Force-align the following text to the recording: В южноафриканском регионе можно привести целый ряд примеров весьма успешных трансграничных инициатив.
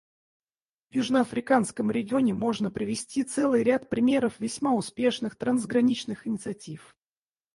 В 0.89 0.95
южноафриканском 0.95 1.91
регионе 1.91 2.33
можно 2.33 2.71
привести 2.71 3.23
целый 3.23 3.61
ряд 3.61 3.87
примеров 3.87 4.39
весьма 4.39 4.73
успешных 4.73 5.35
трансграничных 5.35 6.25
инициатив. 6.25 6.95